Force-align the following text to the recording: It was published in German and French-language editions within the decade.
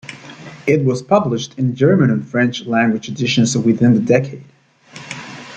It 0.65 0.83
was 0.83 1.03
published 1.03 1.59
in 1.59 1.75
German 1.75 2.09
and 2.09 2.27
French-language 2.27 3.07
editions 3.07 3.55
within 3.55 3.93
the 3.93 3.99
decade. 4.01 4.43